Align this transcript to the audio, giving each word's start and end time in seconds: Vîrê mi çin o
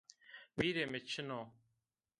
Vîrê 0.57 0.85
mi 0.91 0.99
çin 1.09 1.29
o 1.39 1.41